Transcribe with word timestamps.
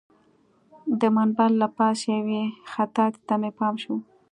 د 0.99 1.01
منبر 1.15 1.49
له 1.61 1.67
پاسه 1.77 2.05
یوې 2.17 2.43
خطاطۍ 2.71 3.21
ته 3.27 3.33
مې 3.41 3.51
پام 3.57 3.75
شو. 3.83 3.95